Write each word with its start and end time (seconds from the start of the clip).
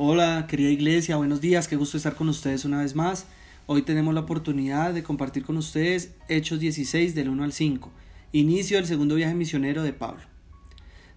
Hola, 0.00 0.46
querida 0.48 0.70
iglesia, 0.70 1.16
buenos 1.16 1.40
días, 1.40 1.66
qué 1.66 1.74
gusto 1.74 1.96
estar 1.96 2.14
con 2.14 2.28
ustedes 2.28 2.64
una 2.64 2.82
vez 2.82 2.94
más. 2.94 3.26
Hoy 3.66 3.82
tenemos 3.82 4.14
la 4.14 4.20
oportunidad 4.20 4.94
de 4.94 5.02
compartir 5.02 5.42
con 5.44 5.56
ustedes 5.56 6.14
Hechos 6.28 6.60
16 6.60 7.16
del 7.16 7.28
1 7.28 7.42
al 7.42 7.52
5, 7.52 7.90
inicio 8.30 8.76
del 8.76 8.86
segundo 8.86 9.16
viaje 9.16 9.34
misionero 9.34 9.82
de 9.82 9.92
Pablo. 9.92 10.22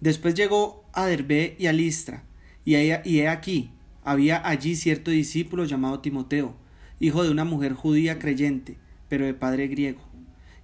Después 0.00 0.34
llegó 0.34 0.84
a 0.92 1.06
Derbe 1.06 1.56
y 1.58 1.68
a 1.68 1.72
Listra, 1.72 2.24
y 2.66 2.74
he 2.74 3.28
aquí, 3.28 3.70
había 4.04 4.46
allí 4.46 4.76
cierto 4.76 5.10
discípulo 5.10 5.64
llamado 5.64 6.00
Timoteo, 6.00 6.54
hijo 7.00 7.24
de 7.24 7.30
una 7.30 7.46
mujer 7.46 7.72
judía 7.72 8.18
creyente, 8.18 8.76
pero 9.08 9.24
de 9.24 9.32
padre 9.32 9.68
griego, 9.68 10.02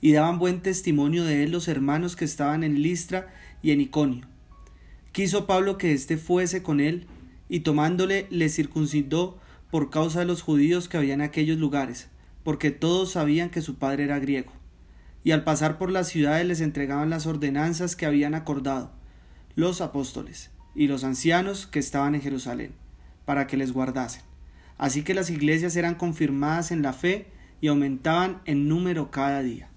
y 0.02 0.12
daban 0.12 0.38
buen 0.38 0.60
testimonio 0.60 1.24
de 1.24 1.44
él 1.44 1.50
los 1.50 1.66
hermanos 1.66 2.14
que 2.14 2.26
estaban 2.26 2.62
en 2.62 2.82
Listra 2.82 3.32
y 3.62 3.70
en 3.70 3.80
Iconio. 3.80 4.26
Quiso 5.12 5.46
Pablo 5.46 5.78
que 5.78 5.94
éste 5.94 6.18
fuese 6.18 6.62
con 6.62 6.78
él, 6.78 7.06
y 7.52 7.60
tomándole 7.60 8.26
le 8.30 8.48
circuncidó 8.48 9.36
por 9.70 9.90
causa 9.90 10.20
de 10.20 10.24
los 10.24 10.40
judíos 10.40 10.88
que 10.88 10.96
había 10.96 11.12
en 11.12 11.20
aquellos 11.20 11.58
lugares, 11.58 12.08
porque 12.44 12.70
todos 12.70 13.12
sabían 13.12 13.50
que 13.50 13.60
su 13.60 13.74
padre 13.74 14.04
era 14.04 14.18
griego. 14.18 14.50
Y 15.22 15.32
al 15.32 15.44
pasar 15.44 15.76
por 15.76 15.90
las 15.90 16.08
ciudades 16.08 16.46
les 16.46 16.62
entregaban 16.62 17.10
las 17.10 17.26
ordenanzas 17.26 17.94
que 17.94 18.06
habían 18.06 18.34
acordado 18.34 18.90
los 19.54 19.82
apóstoles 19.82 20.50
y 20.74 20.86
los 20.86 21.04
ancianos 21.04 21.66
que 21.66 21.78
estaban 21.78 22.14
en 22.14 22.22
Jerusalén, 22.22 22.72
para 23.26 23.46
que 23.46 23.58
les 23.58 23.74
guardasen. 23.74 24.22
Así 24.78 25.02
que 25.02 25.12
las 25.12 25.28
iglesias 25.28 25.76
eran 25.76 25.96
confirmadas 25.96 26.70
en 26.70 26.80
la 26.80 26.94
fe 26.94 27.26
y 27.60 27.68
aumentaban 27.68 28.40
en 28.46 28.66
número 28.66 29.10
cada 29.10 29.42
día. 29.42 29.68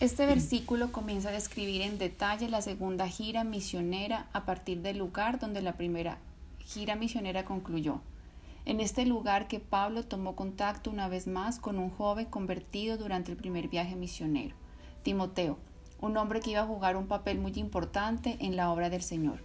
Este 0.00 0.26
versículo 0.26 0.90
comienza 0.90 1.28
a 1.28 1.32
describir 1.32 1.82
en 1.82 1.98
detalle 1.98 2.48
la 2.48 2.60
segunda 2.60 3.06
gira 3.06 3.44
misionera 3.44 4.26
a 4.32 4.44
partir 4.46 4.82
del 4.82 4.98
lugar 4.98 5.38
donde 5.38 5.62
la 5.62 5.74
primera 5.74 6.18
gira 6.72 6.94
misionera 6.94 7.44
concluyó. 7.44 8.00
En 8.64 8.78
este 8.78 9.04
lugar 9.04 9.48
que 9.48 9.58
Pablo 9.58 10.04
tomó 10.04 10.36
contacto 10.36 10.88
una 10.90 11.08
vez 11.08 11.26
más 11.26 11.58
con 11.58 11.78
un 11.78 11.90
joven 11.90 12.26
convertido 12.26 12.96
durante 12.96 13.32
el 13.32 13.36
primer 13.36 13.66
viaje 13.66 13.96
misionero, 13.96 14.54
Timoteo, 15.02 15.58
un 16.00 16.16
hombre 16.16 16.38
que 16.38 16.50
iba 16.50 16.60
a 16.60 16.66
jugar 16.66 16.96
un 16.96 17.08
papel 17.08 17.38
muy 17.40 17.52
importante 17.56 18.36
en 18.38 18.54
la 18.54 18.70
obra 18.70 18.88
del 18.88 19.02
Señor. 19.02 19.42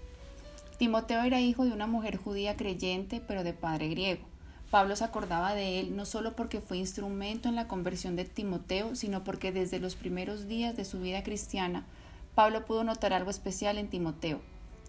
Timoteo 0.77 1.23
era 1.23 1.41
hijo 1.41 1.65
de 1.65 1.71
una 1.71 1.87
mujer 1.87 2.17
judía 2.17 2.55
creyente, 2.55 3.21
pero 3.25 3.43
de 3.43 3.53
padre 3.53 3.87
griego. 3.87 4.25
Pablo 4.69 4.95
se 4.95 5.05
acordaba 5.05 5.55
de 5.55 5.79
él 5.79 5.95
no 5.95 6.05
solo 6.05 6.35
porque 6.35 6.61
fue 6.61 6.77
instrumento 6.77 7.49
en 7.49 7.55
la 7.55 7.67
conversión 7.67 8.15
de 8.15 8.25
Timoteo, 8.25 8.95
sino 8.95 9.23
porque 9.23 9.51
desde 9.51 9.79
los 9.79 9.95
primeros 9.95 10.47
días 10.47 10.75
de 10.75 10.85
su 10.85 10.99
vida 10.99 11.23
cristiana, 11.23 11.85
Pablo 12.35 12.65
pudo 12.65 12.83
notar 12.83 13.13
algo 13.13 13.31
especial 13.31 13.77
en 13.77 13.89
Timoteo, 13.89 14.41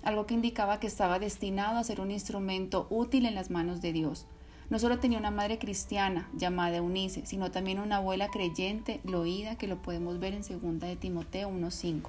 algo 0.03 0.27
que 0.27 0.35
indicaba 0.35 0.81
que 0.81 0.87
estaba 0.87 1.19
destinado 1.19 1.79
a 1.79 1.85
ser 1.85 2.01
un 2.01 2.11
instrumento 2.11 2.87
útil 2.91 3.27
en 3.27 3.35
las 3.35 3.51
manos 3.51 3.81
de 3.81 3.93
Dios. 3.93 4.27
No 4.69 4.79
solo 4.79 4.99
tenía 4.99 5.19
una 5.19 5.31
madre 5.31 5.59
cristiana 5.59 6.29
llamada 6.35 6.79
Eunice, 6.79 7.25
sino 7.25 7.53
también 7.53 7.79
una 7.79 7.97
abuela 7.97 8.29
creyente, 8.29 9.01
Loída, 9.05 9.57
que 9.57 9.69
lo 9.69 9.81
podemos 9.81 10.19
ver 10.19 10.35
en 10.35 10.43
2 10.43 10.81
de 10.81 10.97
Timoteo 10.97 11.51
1.5. 11.51 12.09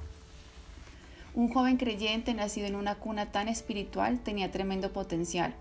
Un 1.35 1.53
joven 1.53 1.77
creyente 1.77 2.33
nacido 2.33 2.65
en 2.65 2.75
una 2.75 2.95
cuna 2.95 3.31
tan 3.31 3.47
espiritual 3.47 4.19
tenía 4.19 4.49
tremendo 4.49 4.91
potencial. 4.91 5.53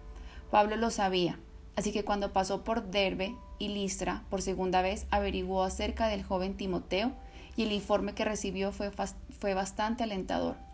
Pablo 0.50 0.76
lo 0.76 0.90
sabía, 0.90 1.38
así 1.76 1.92
que 1.92 2.04
cuando 2.04 2.32
pasó 2.32 2.64
por 2.64 2.90
Derbe 2.90 3.34
y 3.58 3.68
Listra 3.68 4.24
por 4.30 4.40
segunda 4.40 4.80
vez 4.80 5.06
averiguó 5.10 5.64
acerca 5.64 6.08
del 6.08 6.22
joven 6.22 6.56
Timoteo 6.56 7.12
y 7.56 7.64
el 7.64 7.72
informe 7.72 8.14
que 8.14 8.24
recibió 8.24 8.72
fue, 8.72 8.90
fue 8.90 9.52
bastante 9.52 10.04
alentador 10.04 10.65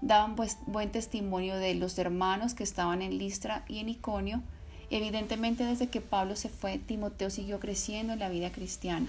daban 0.00 0.36
pues 0.36 0.58
buen 0.66 0.90
testimonio 0.90 1.56
de 1.56 1.74
los 1.74 1.98
hermanos 1.98 2.54
que 2.54 2.64
estaban 2.64 3.02
en 3.02 3.18
Listra 3.18 3.64
y 3.68 3.78
en 3.78 3.88
Iconio. 3.88 4.42
Evidentemente 4.90 5.64
desde 5.64 5.88
que 5.88 6.00
Pablo 6.00 6.36
se 6.36 6.48
fue, 6.48 6.78
Timoteo 6.78 7.30
siguió 7.30 7.60
creciendo 7.60 8.12
en 8.12 8.18
la 8.18 8.28
vida 8.28 8.52
cristiana. 8.52 9.08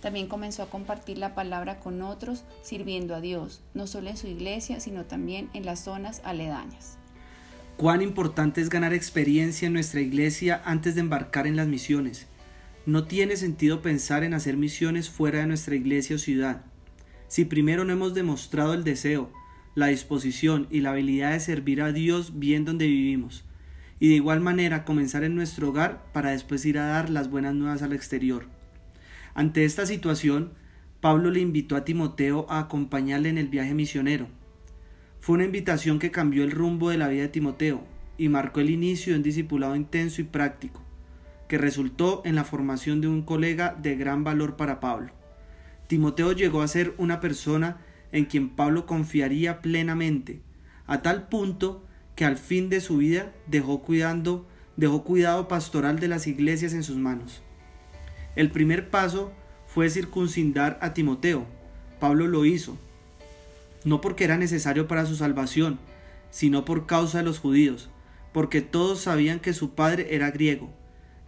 También 0.00 0.28
comenzó 0.28 0.62
a 0.62 0.70
compartir 0.70 1.18
la 1.18 1.34
palabra 1.34 1.78
con 1.78 2.00
otros, 2.02 2.44
sirviendo 2.62 3.14
a 3.14 3.20
Dios, 3.20 3.60
no 3.74 3.86
solo 3.86 4.08
en 4.08 4.16
su 4.16 4.26
iglesia, 4.26 4.80
sino 4.80 5.04
también 5.04 5.50
en 5.52 5.66
las 5.66 5.80
zonas 5.80 6.22
aledañas. 6.24 6.96
Cuán 7.76 8.02
importante 8.02 8.60
es 8.60 8.70
ganar 8.70 8.92
experiencia 8.92 9.66
en 9.66 9.74
nuestra 9.74 10.00
iglesia 10.00 10.62
antes 10.64 10.94
de 10.94 11.02
embarcar 11.02 11.46
en 11.46 11.56
las 11.56 11.66
misiones. 11.66 12.26
No 12.86 13.04
tiene 13.04 13.36
sentido 13.36 13.82
pensar 13.82 14.24
en 14.24 14.34
hacer 14.34 14.56
misiones 14.56 15.10
fuera 15.10 15.40
de 15.40 15.46
nuestra 15.46 15.74
iglesia 15.74 16.16
o 16.16 16.18
ciudad. 16.18 16.62
Si 17.28 17.44
primero 17.44 17.84
no 17.84 17.92
hemos 17.92 18.14
demostrado 18.14 18.74
el 18.74 18.84
deseo, 18.84 19.30
la 19.74 19.86
disposición 19.86 20.66
y 20.70 20.80
la 20.80 20.90
habilidad 20.90 21.32
de 21.32 21.40
servir 21.40 21.82
a 21.82 21.92
Dios 21.92 22.38
bien 22.38 22.64
donde 22.64 22.86
vivimos, 22.86 23.44
y 23.98 24.08
de 24.08 24.14
igual 24.14 24.40
manera 24.40 24.84
comenzar 24.84 25.24
en 25.24 25.34
nuestro 25.34 25.68
hogar 25.68 26.04
para 26.12 26.30
después 26.30 26.64
ir 26.64 26.78
a 26.78 26.86
dar 26.86 27.10
las 27.10 27.30
buenas 27.30 27.54
nuevas 27.54 27.82
al 27.82 27.92
exterior. 27.92 28.46
Ante 29.34 29.64
esta 29.64 29.86
situación, 29.86 30.52
Pablo 31.00 31.30
le 31.30 31.40
invitó 31.40 31.76
a 31.76 31.84
Timoteo 31.84 32.46
a 32.50 32.58
acompañarle 32.58 33.28
en 33.28 33.38
el 33.38 33.48
viaje 33.48 33.74
misionero. 33.74 34.26
Fue 35.20 35.34
una 35.34 35.44
invitación 35.44 35.98
que 35.98 36.10
cambió 36.10 36.44
el 36.44 36.50
rumbo 36.50 36.90
de 36.90 36.98
la 36.98 37.08
vida 37.08 37.22
de 37.22 37.28
Timoteo 37.28 37.84
y 38.18 38.28
marcó 38.28 38.60
el 38.60 38.70
inicio 38.70 39.12
de 39.12 39.18
un 39.18 39.22
discipulado 39.22 39.76
intenso 39.76 40.20
y 40.20 40.24
práctico, 40.24 40.82
que 41.48 41.58
resultó 41.58 42.22
en 42.24 42.34
la 42.34 42.44
formación 42.44 43.00
de 43.00 43.08
un 43.08 43.22
colega 43.22 43.74
de 43.80 43.96
gran 43.96 44.24
valor 44.24 44.56
para 44.56 44.80
Pablo. 44.80 45.12
Timoteo 45.86 46.32
llegó 46.32 46.62
a 46.62 46.68
ser 46.68 46.94
una 46.98 47.20
persona 47.20 47.78
en 48.12 48.24
quien 48.24 48.50
Pablo 48.50 48.86
confiaría 48.86 49.60
plenamente, 49.60 50.40
a 50.86 51.02
tal 51.02 51.28
punto 51.28 51.84
que 52.14 52.24
al 52.24 52.36
fin 52.36 52.68
de 52.68 52.80
su 52.80 52.98
vida 52.98 53.32
dejó 53.46 53.82
cuidando, 53.82 54.46
dejó 54.76 55.04
cuidado 55.04 55.48
pastoral 55.48 56.00
de 56.00 56.08
las 56.08 56.26
iglesias 56.26 56.72
en 56.72 56.82
sus 56.82 56.96
manos. 56.96 57.42
El 58.36 58.50
primer 58.50 58.90
paso 58.90 59.32
fue 59.66 59.90
circuncidar 59.90 60.78
a 60.82 60.94
Timoteo. 60.94 61.46
Pablo 61.98 62.26
lo 62.26 62.44
hizo, 62.44 62.76
no 63.84 64.00
porque 64.00 64.24
era 64.24 64.36
necesario 64.36 64.88
para 64.88 65.06
su 65.06 65.16
salvación, 65.16 65.78
sino 66.30 66.64
por 66.64 66.86
causa 66.86 67.18
de 67.18 67.24
los 67.24 67.38
judíos, 67.38 67.90
porque 68.32 68.62
todos 68.62 69.00
sabían 69.00 69.40
que 69.40 69.52
su 69.52 69.74
padre 69.74 70.14
era 70.14 70.30
griego. 70.30 70.72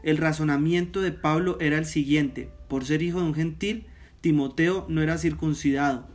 El 0.02 0.16
razonamiento 0.16 1.00
de 1.00 1.12
Pablo 1.12 1.56
era 1.60 1.78
el 1.78 1.86
siguiente, 1.86 2.50
por 2.68 2.84
ser 2.84 3.02
hijo 3.02 3.20
de 3.20 3.26
un 3.26 3.34
gentil, 3.34 3.86
Timoteo 4.20 4.86
no 4.88 5.02
era 5.02 5.18
circuncidado, 5.18 6.08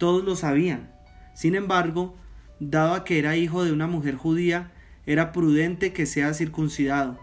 todos 0.00 0.24
lo 0.24 0.34
sabían. 0.34 0.90
Sin 1.34 1.54
embargo, 1.54 2.16
dado 2.58 3.04
que 3.04 3.18
era 3.18 3.36
hijo 3.36 3.64
de 3.64 3.72
una 3.72 3.86
mujer 3.86 4.16
judía, 4.16 4.72
era 5.04 5.30
prudente 5.30 5.92
que 5.92 6.06
sea 6.06 6.32
circuncidado. 6.32 7.20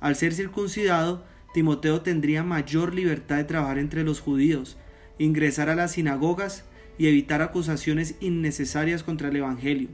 Al 0.00 0.14
ser 0.14 0.32
circuncidado, 0.32 1.24
Timoteo 1.52 2.02
tendría 2.02 2.44
mayor 2.44 2.94
libertad 2.94 3.36
de 3.36 3.44
trabajar 3.44 3.78
entre 3.78 4.04
los 4.04 4.20
judíos, 4.20 4.78
ingresar 5.18 5.70
a 5.70 5.74
las 5.74 5.92
sinagogas 5.92 6.64
y 6.98 7.08
evitar 7.08 7.42
acusaciones 7.42 8.14
innecesarias 8.20 9.02
contra 9.02 9.28
el 9.28 9.36
Evangelio. 9.36 9.88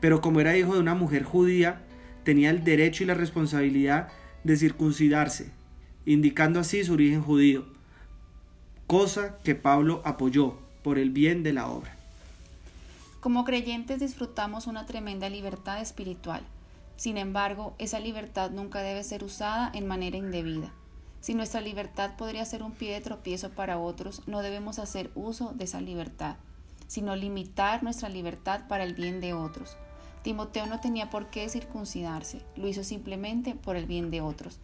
Pero 0.00 0.20
como 0.20 0.40
era 0.40 0.58
hijo 0.58 0.74
de 0.74 0.80
una 0.80 0.94
mujer 0.94 1.22
judía, 1.22 1.80
tenía 2.24 2.50
el 2.50 2.62
derecho 2.62 3.04
y 3.04 3.06
la 3.06 3.14
responsabilidad 3.14 4.08
de 4.44 4.58
circuncidarse, 4.58 5.50
indicando 6.04 6.60
así 6.60 6.84
su 6.84 6.92
origen 6.92 7.22
judío, 7.22 7.64
cosa 8.86 9.38
que 9.42 9.54
Pablo 9.54 10.02
apoyó 10.04 10.63
por 10.84 10.98
el 10.98 11.10
bien 11.10 11.42
de 11.42 11.54
la 11.54 11.68
obra. 11.68 11.96
Como 13.20 13.44
creyentes 13.44 14.00
disfrutamos 14.00 14.66
una 14.66 14.84
tremenda 14.84 15.30
libertad 15.30 15.80
espiritual. 15.80 16.42
Sin 16.96 17.16
embargo, 17.16 17.74
esa 17.78 17.98
libertad 17.98 18.50
nunca 18.50 18.80
debe 18.82 19.02
ser 19.02 19.24
usada 19.24 19.70
en 19.74 19.86
manera 19.86 20.18
indebida. 20.18 20.70
Si 21.22 21.34
nuestra 21.34 21.62
libertad 21.62 22.16
podría 22.18 22.44
ser 22.44 22.62
un 22.62 22.72
pie 22.72 22.92
de 22.92 23.00
tropiezo 23.00 23.48
para 23.48 23.78
otros, 23.78 24.20
no 24.26 24.42
debemos 24.42 24.78
hacer 24.78 25.10
uso 25.14 25.52
de 25.54 25.64
esa 25.64 25.80
libertad, 25.80 26.36
sino 26.86 27.16
limitar 27.16 27.82
nuestra 27.82 28.10
libertad 28.10 28.68
para 28.68 28.84
el 28.84 28.92
bien 28.92 29.22
de 29.22 29.32
otros. 29.32 29.78
Timoteo 30.22 30.66
no 30.66 30.80
tenía 30.80 31.08
por 31.08 31.30
qué 31.30 31.48
circuncidarse, 31.48 32.42
lo 32.56 32.68
hizo 32.68 32.84
simplemente 32.84 33.54
por 33.54 33.76
el 33.76 33.86
bien 33.86 34.10
de 34.10 34.20
otros. 34.20 34.58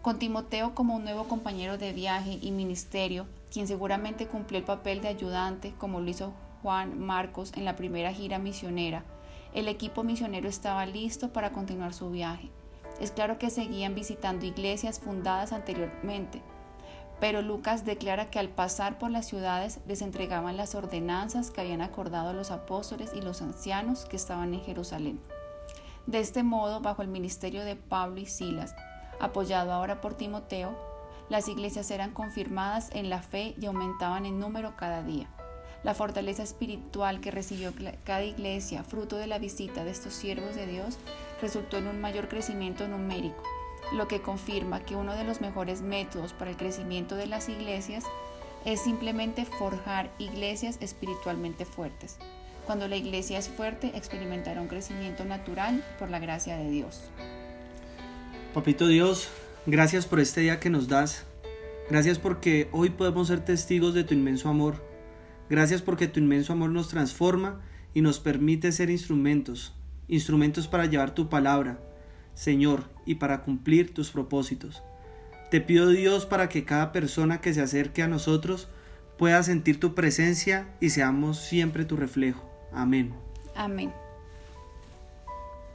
Con 0.00 0.20
Timoteo 0.20 0.76
como 0.76 0.94
un 0.94 1.02
nuevo 1.02 1.24
compañero 1.24 1.76
de 1.76 1.92
viaje 1.92 2.38
y 2.40 2.52
ministerio, 2.52 3.26
quien 3.50 3.66
seguramente 3.66 4.26
cumplió 4.26 4.58
el 4.58 4.64
papel 4.64 5.00
de 5.00 5.08
ayudante 5.08 5.74
como 5.78 6.00
lo 6.00 6.08
hizo 6.08 6.32
Juan 6.62 6.98
Marcos 6.98 7.52
en 7.56 7.64
la 7.64 7.76
primera 7.76 8.12
gira 8.12 8.38
misionera, 8.38 9.04
el 9.52 9.66
equipo 9.66 10.04
misionero 10.04 10.48
estaba 10.48 10.86
listo 10.86 11.32
para 11.32 11.52
continuar 11.52 11.92
su 11.92 12.10
viaje. 12.10 12.50
Es 13.00 13.10
claro 13.10 13.38
que 13.38 13.50
seguían 13.50 13.94
visitando 13.94 14.46
iglesias 14.46 15.00
fundadas 15.00 15.52
anteriormente, 15.52 16.42
pero 17.18 17.42
Lucas 17.42 17.84
declara 17.84 18.30
que 18.30 18.38
al 18.38 18.48
pasar 18.48 18.98
por 18.98 19.10
las 19.10 19.26
ciudades 19.26 19.80
les 19.86 20.02
entregaban 20.02 20.56
las 20.56 20.74
ordenanzas 20.74 21.50
que 21.50 21.60
habían 21.60 21.82
acordado 21.82 22.32
los 22.32 22.50
apóstoles 22.50 23.12
y 23.14 23.20
los 23.20 23.42
ancianos 23.42 24.06
que 24.06 24.16
estaban 24.16 24.54
en 24.54 24.62
Jerusalén. 24.62 25.20
De 26.06 26.18
este 26.18 26.42
modo, 26.42 26.80
bajo 26.80 27.02
el 27.02 27.08
ministerio 27.08 27.64
de 27.64 27.76
Pablo 27.76 28.20
y 28.20 28.26
Silas, 28.26 28.74
apoyado 29.20 29.72
ahora 29.72 30.00
por 30.00 30.14
Timoteo, 30.14 30.74
las 31.30 31.48
iglesias 31.48 31.90
eran 31.90 32.10
confirmadas 32.10 32.90
en 32.92 33.08
la 33.08 33.22
fe 33.22 33.54
y 33.58 33.66
aumentaban 33.66 34.26
en 34.26 34.38
número 34.38 34.76
cada 34.76 35.02
día. 35.02 35.28
La 35.82 35.94
fortaleza 35.94 36.42
espiritual 36.42 37.20
que 37.20 37.30
recibió 37.30 37.72
cada 38.04 38.24
iglesia, 38.24 38.84
fruto 38.84 39.16
de 39.16 39.26
la 39.26 39.38
visita 39.38 39.84
de 39.84 39.92
estos 39.92 40.12
siervos 40.12 40.54
de 40.54 40.66
Dios, 40.66 40.98
resultó 41.40 41.78
en 41.78 41.86
un 41.86 42.00
mayor 42.00 42.28
crecimiento 42.28 42.86
numérico, 42.86 43.42
lo 43.94 44.06
que 44.08 44.20
confirma 44.20 44.80
que 44.80 44.96
uno 44.96 45.14
de 45.14 45.24
los 45.24 45.40
mejores 45.40 45.80
métodos 45.80 46.32
para 46.34 46.50
el 46.50 46.56
crecimiento 46.56 47.16
de 47.16 47.26
las 47.26 47.48
iglesias 47.48 48.04
es 48.64 48.82
simplemente 48.82 49.46
forjar 49.46 50.10
iglesias 50.18 50.76
espiritualmente 50.80 51.64
fuertes. 51.64 52.18
Cuando 52.66 52.88
la 52.88 52.96
iglesia 52.96 53.38
es 53.38 53.48
fuerte, 53.48 53.92
experimentará 53.94 54.60
un 54.60 54.68
crecimiento 54.68 55.24
natural 55.24 55.82
por 55.98 56.10
la 56.10 56.18
gracia 56.18 56.56
de 56.56 56.70
Dios. 56.70 57.10
Papito 58.52 58.86
Dios, 58.86 59.28
gracias 59.66 60.06
por 60.06 60.20
este 60.20 60.42
día 60.42 60.60
que 60.60 60.70
nos 60.70 60.88
das. 60.88 61.24
Gracias 61.88 62.18
porque 62.18 62.68
hoy 62.72 62.90
podemos 62.90 63.28
ser 63.28 63.40
testigos 63.44 63.94
de 63.94 64.04
tu 64.04 64.14
inmenso 64.14 64.48
amor 64.48 64.90
Gracias 65.50 65.82
porque 65.82 66.06
tu 66.06 66.20
inmenso 66.20 66.52
amor 66.52 66.70
nos 66.70 66.88
transforma 66.88 67.60
y 67.92 68.02
nos 68.02 68.20
permite 68.20 68.70
ser 68.70 68.88
instrumentos, 68.88 69.74
instrumentos 70.06 70.68
para 70.68 70.86
llevar 70.86 71.12
tu 71.12 71.28
palabra, 71.28 71.80
Señor, 72.34 72.84
y 73.04 73.16
para 73.16 73.42
cumplir 73.42 73.92
tus 73.92 74.12
propósitos. 74.12 74.84
Te 75.50 75.60
pido 75.60 75.88
Dios 75.88 76.24
para 76.24 76.48
que 76.48 76.64
cada 76.64 76.92
persona 76.92 77.40
que 77.40 77.52
se 77.52 77.60
acerque 77.60 78.04
a 78.04 78.08
nosotros 78.08 78.68
pueda 79.18 79.42
sentir 79.42 79.80
tu 79.80 79.96
presencia 79.96 80.68
y 80.80 80.90
seamos 80.90 81.40
siempre 81.40 81.84
tu 81.84 81.96
reflejo. 81.96 82.48
Amén. 82.72 83.12
Amén. 83.56 83.92